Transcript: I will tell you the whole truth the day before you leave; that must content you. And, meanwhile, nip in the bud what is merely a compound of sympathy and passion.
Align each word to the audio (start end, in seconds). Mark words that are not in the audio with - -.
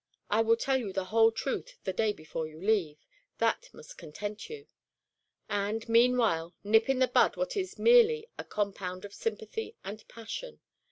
I 0.31 0.41
will 0.41 0.55
tell 0.57 0.77
you 0.77 0.91
the 0.91 1.05
whole 1.13 1.31
truth 1.31 1.77
the 1.83 1.93
day 1.93 2.11
before 2.11 2.47
you 2.47 2.59
leave; 2.59 2.97
that 3.37 3.69
must 3.71 3.99
content 3.99 4.49
you. 4.49 4.65
And, 5.47 5.87
meanwhile, 5.87 6.55
nip 6.63 6.89
in 6.89 6.97
the 6.97 7.07
bud 7.07 7.35
what 7.37 7.55
is 7.55 7.77
merely 7.77 8.27
a 8.35 8.43
compound 8.43 9.05
of 9.05 9.13
sympathy 9.13 9.75
and 9.83 10.03
passion. 10.07 10.59